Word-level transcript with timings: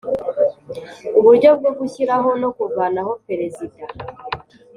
Uburyo 1.19 1.49
bwo 1.59 1.71
gushyiraho 1.79 2.29
no 2.41 2.49
kuvanaho 2.57 3.11
Perezida 3.27 3.83